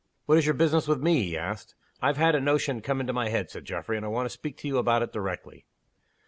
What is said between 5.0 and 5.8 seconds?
it directly."